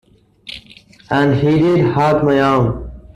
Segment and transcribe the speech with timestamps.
[1.11, 2.91] And he did hurt my arm.